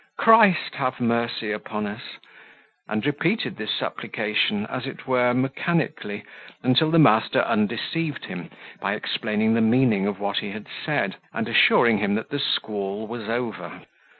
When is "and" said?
2.87-3.05, 11.35-11.47